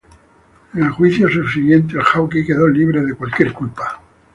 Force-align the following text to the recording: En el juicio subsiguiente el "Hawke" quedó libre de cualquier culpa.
En 0.73 0.81
el 0.81 0.89
juicio 0.89 1.29
subsiguiente 1.29 1.93
el 1.95 2.01
"Hawke" 2.01 2.43
quedó 2.43 2.67
libre 2.67 3.03
de 3.05 3.13
cualquier 3.13 3.53
culpa. 3.53 4.01